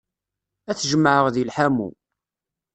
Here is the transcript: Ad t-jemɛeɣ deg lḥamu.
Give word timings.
Ad 0.69 0.75
t-jemɛeɣ 0.77 1.25
deg 1.31 1.45
lḥamu. 1.49 1.89